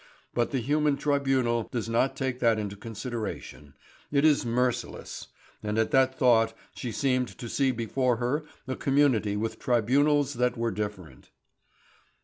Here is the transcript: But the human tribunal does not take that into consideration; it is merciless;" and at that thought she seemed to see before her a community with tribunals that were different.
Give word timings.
But 0.33 0.49
the 0.49 0.57
human 0.57 0.97
tribunal 0.97 1.69
does 1.71 1.87
not 1.87 2.15
take 2.15 2.39
that 2.39 2.57
into 2.57 2.75
consideration; 2.75 3.75
it 4.11 4.25
is 4.25 4.43
merciless;" 4.43 5.27
and 5.61 5.77
at 5.77 5.91
that 5.91 6.17
thought 6.17 6.55
she 6.73 6.91
seemed 6.91 7.27
to 7.37 7.47
see 7.47 7.69
before 7.69 8.15
her 8.15 8.43
a 8.67 8.75
community 8.75 9.37
with 9.37 9.59
tribunals 9.59 10.33
that 10.33 10.57
were 10.57 10.71
different. 10.71 11.29